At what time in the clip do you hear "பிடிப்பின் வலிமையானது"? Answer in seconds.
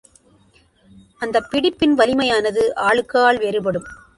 1.51-2.75